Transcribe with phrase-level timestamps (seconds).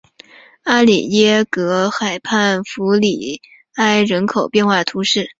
[0.63, 3.39] 阿里耶格河畔弗尔里
[3.75, 5.29] 埃人口变化图示